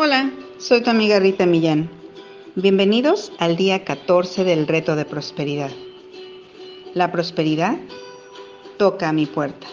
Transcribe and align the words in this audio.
Hola, 0.00 0.30
soy 0.58 0.80
tu 0.80 0.90
amiga 0.90 1.18
Rita 1.18 1.44
Millán. 1.44 1.90
Bienvenidos 2.54 3.32
al 3.40 3.56
día 3.56 3.84
14 3.84 4.44
del 4.44 4.68
reto 4.68 4.94
de 4.94 5.04
prosperidad. 5.04 5.72
La 6.94 7.10
prosperidad 7.10 7.76
toca 8.76 9.08
a 9.08 9.12
mi 9.12 9.26
puerta. 9.26 9.66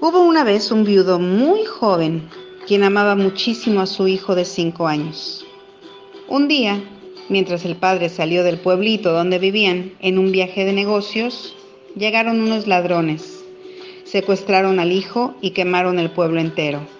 Hubo 0.00 0.20
una 0.20 0.42
vez 0.42 0.72
un 0.72 0.82
viudo 0.82 1.20
muy 1.20 1.64
joven 1.64 2.28
quien 2.66 2.82
amaba 2.82 3.14
muchísimo 3.14 3.82
a 3.82 3.86
su 3.86 4.08
hijo 4.08 4.34
de 4.34 4.44
cinco 4.44 4.88
años. 4.88 5.46
Un 6.26 6.48
día, 6.48 6.82
mientras 7.28 7.64
el 7.64 7.76
padre 7.76 8.08
salió 8.08 8.42
del 8.42 8.58
pueblito 8.58 9.12
donde 9.12 9.38
vivían 9.38 9.92
en 10.00 10.18
un 10.18 10.32
viaje 10.32 10.64
de 10.64 10.72
negocios, 10.72 11.54
llegaron 11.94 12.40
unos 12.40 12.66
ladrones, 12.66 13.44
secuestraron 14.02 14.80
al 14.80 14.90
hijo 14.90 15.36
y 15.40 15.50
quemaron 15.50 16.00
el 16.00 16.10
pueblo 16.10 16.40
entero. 16.40 16.95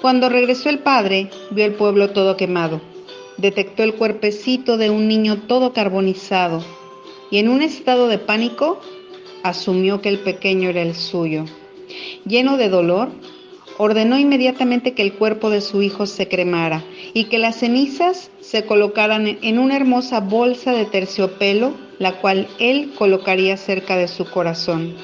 Cuando 0.00 0.28
regresó 0.28 0.68
el 0.68 0.80
padre, 0.80 1.30
vio 1.50 1.64
el 1.64 1.74
pueblo 1.74 2.10
todo 2.10 2.36
quemado, 2.36 2.80
detectó 3.38 3.82
el 3.82 3.94
cuerpecito 3.94 4.76
de 4.76 4.90
un 4.90 5.08
niño 5.08 5.42
todo 5.48 5.72
carbonizado 5.72 6.62
y 7.30 7.38
en 7.38 7.48
un 7.48 7.62
estado 7.62 8.06
de 8.08 8.18
pánico 8.18 8.78
asumió 9.42 10.00
que 10.02 10.10
el 10.10 10.18
pequeño 10.18 10.68
era 10.68 10.82
el 10.82 10.94
suyo. 10.94 11.44
Lleno 12.26 12.56
de 12.56 12.68
dolor, 12.68 13.08
ordenó 13.78 14.18
inmediatamente 14.18 14.92
que 14.92 15.02
el 15.02 15.14
cuerpo 15.14 15.50
de 15.50 15.60
su 15.60 15.82
hijo 15.82 16.06
se 16.06 16.28
cremara 16.28 16.84
y 17.14 17.24
que 17.24 17.38
las 17.38 17.56
cenizas 17.56 18.30
se 18.40 18.64
colocaran 18.64 19.38
en 19.40 19.58
una 19.58 19.76
hermosa 19.76 20.20
bolsa 20.20 20.72
de 20.72 20.84
terciopelo, 20.84 21.72
la 21.98 22.20
cual 22.20 22.48
él 22.58 22.92
colocaría 22.98 23.56
cerca 23.56 23.96
de 23.96 24.08
su 24.08 24.24
corazón. 24.26 24.94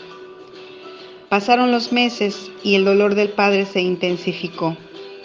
Pasaron 1.32 1.72
los 1.72 1.92
meses 1.92 2.50
y 2.62 2.74
el 2.74 2.84
dolor 2.84 3.14
del 3.14 3.30
padre 3.30 3.64
se 3.64 3.80
intensificó. 3.80 4.77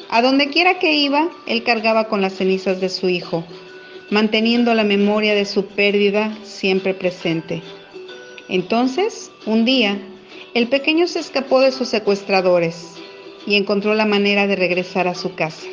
A 0.09 0.21
donde 0.21 0.48
quiera 0.48 0.79
que 0.79 0.93
iba, 0.93 1.27
él 1.48 1.63
cargaba 1.63 2.07
con 2.07 2.21
las 2.21 2.31
cenizas 2.31 2.79
de 2.79 2.87
su 2.87 3.09
hijo, 3.09 3.43
manteniendo 4.09 4.73
la 4.73 4.85
memoria 4.85 5.35
de 5.35 5.43
su 5.43 5.65
pérdida 5.65 6.34
siempre 6.43 6.93
presente. 6.93 7.62
Entonces, 8.48 9.34
un 9.45 9.65
día, 9.65 9.99
el 10.54 10.70
pequeño 10.70 11.07
se 11.07 11.20
escapó 11.20 11.59
de 11.59 11.73
sus 11.73 11.90
secuestradores 11.90 12.93
y 13.45 13.55
encontró 13.55 13.93
la 13.93 14.05
manera 14.05 14.48
de 14.48 14.55
regresar 14.55 15.10
a 15.10 15.13
su 15.13 15.35
casa. 15.35 15.67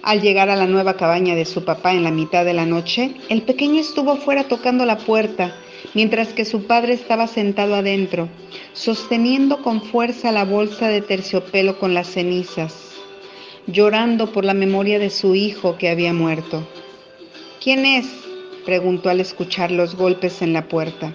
Al 0.00 0.22
llegar 0.22 0.48
a 0.48 0.56
la 0.56 0.66
nueva 0.66 0.96
cabaña 0.96 1.34
de 1.34 1.44
su 1.44 1.66
papá 1.66 1.92
en 1.92 2.02
la 2.02 2.10
mitad 2.10 2.46
de 2.46 2.54
la 2.54 2.64
noche, 2.64 3.14
el 3.28 3.42
pequeño 3.42 3.78
estuvo 3.82 4.16
fuera 4.16 4.44
tocando 4.44 4.86
la 4.86 4.96
puerta, 4.96 5.54
mientras 5.94 6.28
que 6.28 6.44
su 6.44 6.66
padre 6.66 6.94
estaba 6.94 7.26
sentado 7.26 7.74
adentro, 7.74 8.28
sosteniendo 8.72 9.62
con 9.62 9.82
fuerza 9.82 10.32
la 10.32 10.44
bolsa 10.44 10.88
de 10.88 11.00
terciopelo 11.00 11.78
con 11.78 11.94
las 11.94 12.08
cenizas, 12.08 12.92
llorando 13.66 14.32
por 14.32 14.44
la 14.44 14.54
memoria 14.54 14.98
de 14.98 15.10
su 15.10 15.34
hijo 15.34 15.76
que 15.78 15.88
había 15.88 16.12
muerto. 16.12 16.66
¿Quién 17.62 17.84
es? 17.84 18.06
preguntó 18.64 19.08
al 19.08 19.20
escuchar 19.20 19.70
los 19.70 19.94
golpes 19.94 20.42
en 20.42 20.52
la 20.52 20.68
puerta. 20.68 21.14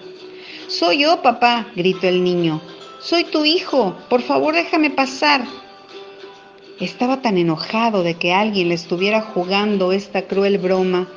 Soy 0.66 1.02
yo, 1.02 1.22
papá, 1.22 1.68
gritó 1.76 2.08
el 2.08 2.24
niño. 2.24 2.60
Soy 3.00 3.24
tu 3.24 3.44
hijo, 3.44 3.96
por 4.08 4.22
favor 4.22 4.54
déjame 4.54 4.90
pasar. 4.90 5.44
Estaba 6.80 7.22
tan 7.22 7.38
enojado 7.38 8.02
de 8.02 8.14
que 8.14 8.32
alguien 8.32 8.70
le 8.70 8.74
estuviera 8.74 9.20
jugando 9.20 9.92
esta 9.92 10.22
cruel 10.22 10.58
broma 10.58 11.08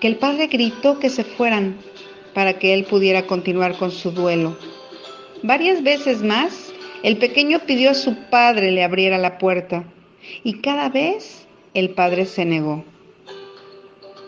que 0.00 0.08
el 0.08 0.16
padre 0.16 0.46
gritó 0.46 0.98
que 0.98 1.10
se 1.10 1.24
fueran 1.24 1.78
para 2.36 2.58
que 2.58 2.74
él 2.74 2.84
pudiera 2.84 3.26
continuar 3.26 3.78
con 3.78 3.90
su 3.90 4.10
duelo. 4.10 4.58
Varias 5.42 5.82
veces 5.82 6.22
más, 6.22 6.70
el 7.02 7.16
pequeño 7.16 7.60
pidió 7.60 7.92
a 7.92 7.94
su 7.94 8.14
padre 8.28 8.72
le 8.72 8.84
abriera 8.84 9.16
la 9.16 9.38
puerta 9.38 9.84
y 10.44 10.60
cada 10.60 10.90
vez 10.90 11.46
el 11.72 11.94
padre 11.94 12.26
se 12.26 12.44
negó. 12.44 12.84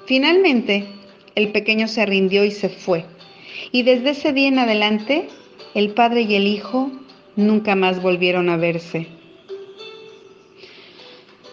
Finalmente, 0.06 0.88
el 1.34 1.52
pequeño 1.52 1.86
se 1.86 2.06
rindió 2.06 2.44
y 2.44 2.50
se 2.50 2.70
fue. 2.70 3.04
Y 3.72 3.82
desde 3.82 4.10
ese 4.10 4.32
día 4.32 4.48
en 4.48 4.58
adelante, 4.58 5.28
el 5.74 5.90
padre 5.90 6.22
y 6.22 6.34
el 6.34 6.46
hijo 6.46 6.90
nunca 7.36 7.74
más 7.74 8.00
volvieron 8.00 8.48
a 8.48 8.56
verse. 8.56 9.06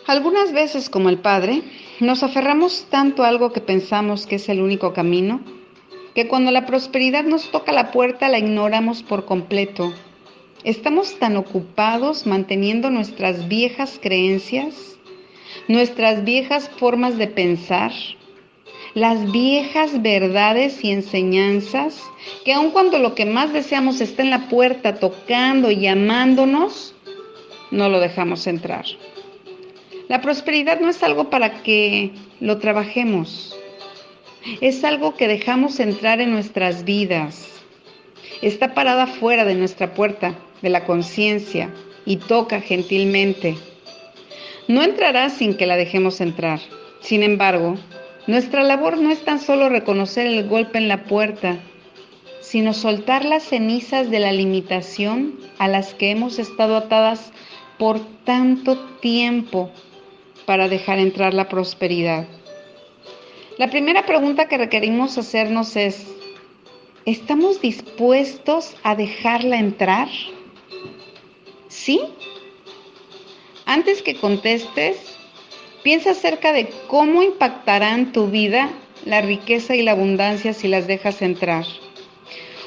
Algunas 0.07 0.53
veces, 0.53 0.89
como 0.89 1.09
el 1.09 1.17
padre, 1.17 1.63
nos 1.99 2.23
aferramos 2.23 2.87
tanto 2.89 3.25
a 3.25 3.27
algo 3.27 3.51
que 3.51 3.59
pensamos 3.59 4.25
que 4.25 4.35
es 4.35 4.47
el 4.47 4.61
único 4.61 4.93
camino, 4.93 5.41
que 6.15 6.29
cuando 6.29 6.49
la 6.51 6.65
prosperidad 6.65 7.25
nos 7.25 7.51
toca 7.51 7.73
la 7.73 7.91
puerta 7.91 8.29
la 8.29 8.39
ignoramos 8.39 9.03
por 9.03 9.25
completo. 9.25 9.93
Estamos 10.63 11.19
tan 11.19 11.35
ocupados 11.35 12.25
manteniendo 12.25 12.89
nuestras 12.89 13.49
viejas 13.49 13.99
creencias, 14.01 14.97
nuestras 15.67 16.23
viejas 16.23 16.69
formas 16.77 17.17
de 17.17 17.27
pensar, 17.27 17.91
las 18.93 19.29
viejas 19.33 20.01
verdades 20.01 20.83
y 20.85 20.91
enseñanzas 20.91 22.01
que 22.45 22.53
aun 22.53 22.71
cuando 22.71 22.97
lo 22.97 23.13
que 23.13 23.25
más 23.25 23.51
deseamos 23.51 23.99
está 23.99 24.23
en 24.23 24.29
la 24.29 24.47
puerta 24.47 24.95
tocando 24.95 25.69
y 25.69 25.81
llamándonos, 25.81 26.95
no 27.71 27.89
lo 27.89 27.99
dejamos 27.99 28.47
entrar. 28.47 28.85
La 30.07 30.21
prosperidad 30.21 30.79
no 30.79 30.89
es 30.89 31.03
algo 31.03 31.29
para 31.29 31.61
que 31.61 32.11
lo 32.39 32.57
trabajemos, 32.59 33.55
es 34.61 34.83
algo 34.83 35.15
que 35.15 35.27
dejamos 35.27 35.79
entrar 35.79 36.21
en 36.21 36.31
nuestras 36.31 36.83
vidas. 36.85 37.47
Está 38.41 38.73
parada 38.73 39.07
fuera 39.07 39.45
de 39.45 39.55
nuestra 39.55 39.93
puerta, 39.93 40.35
de 40.61 40.69
la 40.69 40.85
conciencia, 40.85 41.69
y 42.05 42.17
toca 42.17 42.61
gentilmente. 42.61 43.55
No 44.67 44.83
entrará 44.83 45.29
sin 45.29 45.55
que 45.55 45.65
la 45.65 45.77
dejemos 45.77 46.21
entrar. 46.21 46.59
Sin 47.01 47.23
embargo, 47.23 47.77
nuestra 48.27 48.63
labor 48.63 48.97
no 48.97 49.11
es 49.11 49.23
tan 49.23 49.39
solo 49.39 49.69
reconocer 49.69 50.27
el 50.27 50.47
golpe 50.47 50.77
en 50.77 50.87
la 50.87 51.03
puerta, 51.03 51.57
sino 52.41 52.73
soltar 52.73 53.25
las 53.25 53.43
cenizas 53.43 54.09
de 54.09 54.19
la 54.19 54.31
limitación 54.31 55.39
a 55.57 55.67
las 55.67 55.93
que 55.93 56.11
hemos 56.11 56.39
estado 56.39 56.77
atadas 56.77 57.31
por 57.77 57.99
tanto 58.23 58.77
tiempo 59.01 59.71
para 60.45 60.67
dejar 60.67 60.99
entrar 60.99 61.33
la 61.33 61.49
prosperidad. 61.49 62.27
La 63.57 63.69
primera 63.69 64.05
pregunta 64.05 64.47
que 64.47 64.57
requerimos 64.57 65.17
hacernos 65.17 65.75
es, 65.75 66.05
¿estamos 67.05 67.61
dispuestos 67.61 68.75
a 68.83 68.95
dejarla 68.95 69.57
entrar? 69.57 70.09
¿Sí? 71.67 72.01
Antes 73.65 74.01
que 74.01 74.15
contestes, 74.15 75.15
Piensa 75.85 76.09
acerca 76.09 76.51
de 76.51 76.67
cómo 76.87 77.21
impactarán 77.21 78.11
tu 78.11 78.25
vida 78.31 78.71
la 79.05 79.21
riqueza 79.21 79.75
y 79.75 79.83
la 79.83 79.91
abundancia 79.91 80.51
si 80.51 80.67
las 80.67 80.87
dejas 80.87 81.21
entrar. 81.21 81.63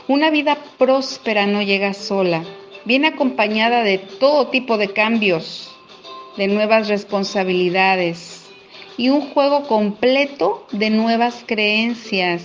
Una 0.07 0.31
vida 0.31 0.57
próspera 0.79 1.45
no 1.45 1.61
llega 1.61 1.95
sola, 1.95 2.45
viene 2.85 3.09
acompañada 3.09 3.83
de 3.83 3.99
todo 3.99 4.51
tipo 4.51 4.79
de 4.79 4.93
cambios, 4.93 5.69
de 6.37 6.47
nuevas 6.47 6.87
responsabilidades 6.87 8.38
y 8.99 9.09
un 9.09 9.23
juego 9.23 9.67
completo 9.67 10.67
de 10.73 10.91
nuevas 10.91 11.45
creencias, 11.47 12.43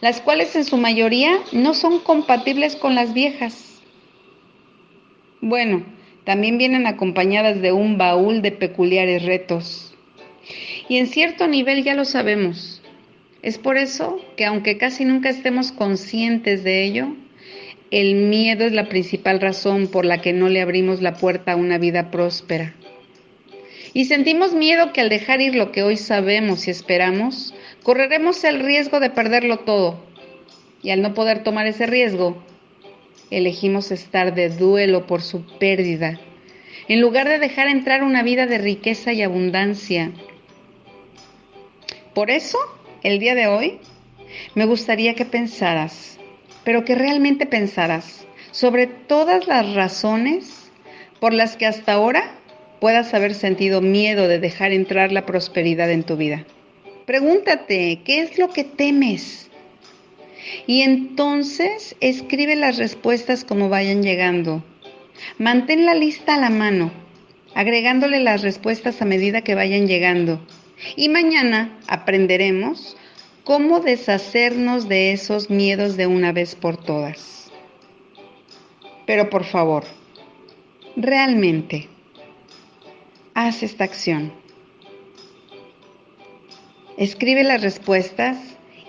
las 0.00 0.20
cuales 0.20 0.56
en 0.56 0.64
su 0.64 0.76
mayoría 0.76 1.38
no 1.52 1.74
son 1.74 2.00
compatibles 2.00 2.74
con 2.74 2.96
las 2.96 3.14
viejas. 3.14 3.80
Bueno, 5.40 5.84
también 6.24 6.58
vienen 6.58 6.86
acompañadas 6.86 7.60
de 7.62 7.70
un 7.70 7.98
baúl 7.98 8.42
de 8.42 8.50
peculiares 8.50 9.24
retos 9.24 9.94
y 10.88 10.96
en 10.96 11.06
cierto 11.06 11.46
nivel 11.46 11.84
ya 11.84 11.94
lo 11.94 12.04
sabemos. 12.04 12.82
Es 13.42 13.58
por 13.58 13.78
eso 13.78 14.20
que 14.36 14.44
aunque 14.44 14.76
casi 14.76 15.04
nunca 15.04 15.28
estemos 15.28 15.72
conscientes 15.72 16.64
de 16.64 16.84
ello, 16.84 17.14
el 17.90 18.14
miedo 18.14 18.64
es 18.64 18.72
la 18.72 18.88
principal 18.88 19.40
razón 19.40 19.88
por 19.88 20.04
la 20.04 20.20
que 20.20 20.32
no 20.32 20.48
le 20.48 20.60
abrimos 20.60 21.00
la 21.00 21.14
puerta 21.14 21.52
a 21.52 21.56
una 21.56 21.78
vida 21.78 22.10
próspera. 22.10 22.74
Y 23.92 24.04
sentimos 24.04 24.54
miedo 24.54 24.92
que 24.92 25.00
al 25.00 25.08
dejar 25.08 25.40
ir 25.40 25.54
lo 25.54 25.72
que 25.72 25.82
hoy 25.82 25.96
sabemos 25.96 26.68
y 26.68 26.70
esperamos, 26.70 27.54
correremos 27.82 28.42
el 28.44 28.60
riesgo 28.60 29.00
de 29.00 29.10
perderlo 29.10 29.60
todo. 29.60 30.04
Y 30.82 30.90
al 30.90 31.02
no 31.02 31.14
poder 31.14 31.42
tomar 31.42 31.66
ese 31.66 31.86
riesgo, 31.86 32.42
elegimos 33.30 33.90
estar 33.90 34.34
de 34.34 34.48
duelo 34.48 35.06
por 35.06 35.22
su 35.22 35.44
pérdida, 35.58 36.20
en 36.88 37.00
lugar 37.00 37.28
de 37.28 37.38
dejar 37.38 37.68
entrar 37.68 38.02
una 38.02 38.22
vida 38.22 38.46
de 38.46 38.58
riqueza 38.58 39.12
y 39.12 39.22
abundancia 39.22 40.12
por 42.14 42.30
eso, 42.30 42.58
el 43.04 43.20
día 43.20 43.36
de 43.36 43.46
hoy, 43.46 43.78
me 44.56 44.66
gustaría 44.66 45.14
que 45.14 45.24
pensaras, 45.24 46.18
pero 46.64 46.84
que 46.84 46.96
realmente 46.96 47.46
pensaras 47.46 48.26
sobre 48.50 48.88
todas 48.88 49.46
las 49.46 49.74
razones 49.74 50.72
por 51.20 51.32
las 51.32 51.56
que 51.56 51.66
hasta 51.66 51.92
ahora 51.92 52.32
puedas 52.80 53.14
haber 53.14 53.34
sentido 53.34 53.80
miedo 53.80 54.26
de 54.28 54.38
dejar 54.38 54.72
entrar 54.72 55.12
la 55.12 55.26
prosperidad 55.26 55.90
en 55.90 56.02
tu 56.02 56.16
vida. 56.16 56.44
Pregúntate, 57.06 58.00
¿qué 58.04 58.20
es 58.20 58.38
lo 58.38 58.50
que 58.50 58.64
temes? 58.64 59.50
Y 60.66 60.82
entonces 60.82 61.94
escribe 62.00 62.56
las 62.56 62.78
respuestas 62.78 63.44
como 63.44 63.68
vayan 63.68 64.02
llegando. 64.02 64.64
Mantén 65.38 65.84
la 65.84 65.94
lista 65.94 66.34
a 66.34 66.40
la 66.40 66.50
mano 66.50 66.90
agregándole 67.54 68.20
las 68.20 68.42
respuestas 68.42 69.02
a 69.02 69.04
medida 69.04 69.42
que 69.42 69.54
vayan 69.54 69.86
llegando. 69.86 70.40
Y 70.96 71.08
mañana 71.08 71.78
aprenderemos 71.88 72.96
cómo 73.44 73.80
deshacernos 73.80 74.88
de 74.88 75.12
esos 75.12 75.50
miedos 75.50 75.96
de 75.96 76.06
una 76.06 76.32
vez 76.32 76.54
por 76.54 76.76
todas. 76.76 77.50
Pero 79.06 79.28
por 79.28 79.44
favor, 79.44 79.84
realmente, 80.96 81.88
haz 83.34 83.62
esta 83.62 83.84
acción. 83.84 84.32
Escribe 86.96 87.44
las 87.44 87.62
respuestas 87.62 88.36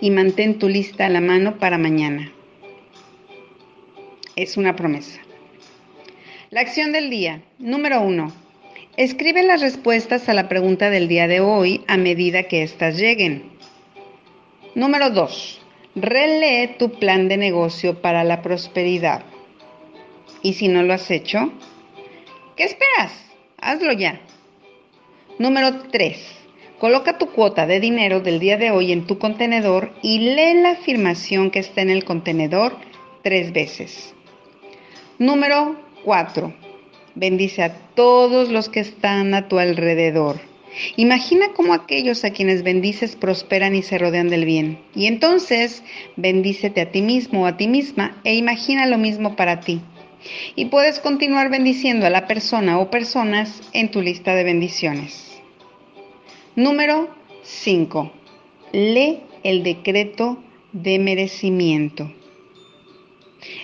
y 0.02 0.10
mantén 0.10 0.60
tu 0.60 0.68
lista 0.68 1.06
a 1.06 1.10
la 1.10 1.22
mano 1.22 1.58
para 1.58 1.78
mañana. 1.78 2.32
Es 4.36 4.58
una 4.58 4.76
promesa. 4.76 5.22
La 6.50 6.62
acción 6.62 6.92
del 6.92 7.10
día. 7.10 7.44
Número 7.60 8.02
uno. 8.02 8.34
Escribe 8.98 9.44
las 9.44 9.62
respuestas 9.62 10.28
a 10.28 10.34
la 10.34 10.50
pregunta 10.50 10.90
del 10.90 11.08
día 11.08 11.28
de 11.28 11.40
hoy 11.40 11.84
a 11.88 11.96
medida 11.96 12.44
que 12.44 12.64
éstas 12.64 12.98
lleguen. 12.98 13.52
Número 14.76 15.10
2. 15.10 15.62
Relee 15.96 16.76
tu 16.78 17.00
plan 17.00 17.30
de 17.30 17.38
negocio 17.38 18.02
para 18.02 18.24
la 18.24 18.42
prosperidad. 18.42 19.24
Y 20.42 20.54
si 20.54 20.68
no 20.68 20.84
lo 20.84 20.94
has 20.94 21.10
hecho, 21.12 21.54
¿qué 22.58 22.64
esperas? 22.64 23.31
Hazlo 23.62 23.94
ya. 23.94 24.20
Número 25.40 25.84
3. 25.92 26.18
Coloca 26.80 27.18
tu 27.18 27.28
cuota 27.28 27.68
de 27.68 27.80
dinero 27.80 28.20
del 28.20 28.40
día 28.40 28.58
de 28.58 28.72
hoy 28.72 28.92
en 28.92 29.06
tu 29.06 29.18
contenedor 29.18 29.94
y 30.02 30.20
lee 30.20 30.56
la 30.56 30.72
afirmación 30.72 31.52
que 31.52 31.60
está 31.60 31.82
en 31.82 31.92
el 31.92 32.04
contenedor 32.04 32.76
tres 33.24 33.54
veces. 33.54 34.14
Número 35.20 35.80
4 36.04 36.62
bendice 37.16 37.64
a 37.64 37.76
todos 37.96 38.50
los 38.50 38.70
que 38.70 38.80
están 38.80 39.34
a 39.34 39.48
tu 39.48 39.60
alrededor. 39.60 40.40
Imagina 40.96 41.48
cómo 41.54 41.74
aquellos 41.74 42.24
a 42.24 42.32
quienes 42.32 42.64
bendices 42.64 43.18
prosperan 43.18 43.76
y 43.76 43.82
se 43.82 43.98
rodean 43.98 44.30
del 44.30 44.46
bien. 44.46 44.80
Y 44.96 45.08
entonces 45.08 45.84
bendícete 46.16 46.82
a 46.82 46.92
ti 46.92 47.02
mismo 47.02 47.44
o 47.44 47.46
a 47.46 47.58
ti 47.58 47.68
misma 47.68 48.22
e 48.24 48.36
imagina 48.36 48.86
lo 48.86 48.98
mismo 48.98 49.36
para 49.36 49.60
ti. 49.60 49.82
Y 50.56 50.66
puedes 50.66 51.00
continuar 51.00 51.50
bendiciendo 51.50 52.06
a 52.06 52.10
la 52.10 52.28
persona 52.28 52.80
o 52.80 52.90
personas 52.90 53.62
en 53.74 53.90
tu 53.92 54.02
lista 54.02 54.36
de 54.36 54.44
bendiciones. 54.44 55.42
Número 56.56 57.10
5. 57.44 58.12
Lee 58.74 59.22
el 59.44 59.64
decreto 59.64 60.44
de 60.74 61.00
merecimiento. 61.00 62.12